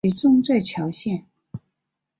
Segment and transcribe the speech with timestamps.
[0.03, 1.27] 其冢在谯县。